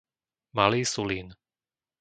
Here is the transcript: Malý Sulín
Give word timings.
Malý 0.57 0.81
Sulín 0.93 1.27